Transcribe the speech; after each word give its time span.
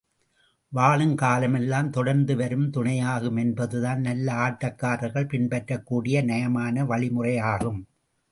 வாழும் 0.71 1.13
காலம் 1.15 1.53
எல்லாம் 1.53 1.89
தொடர்ந்து 1.89 2.35
வரும் 2.35 2.65
துணையாகும் 2.71 3.39
என்பதுதான் 3.39 4.01
நல்ல 4.01 4.33
ஆட்டக்காரர்கள் 4.45 5.27
பின்பற்றக்கூடிய 5.27 6.23
நயமான 6.23 6.85
வழிமுறையாகும். 6.85 7.79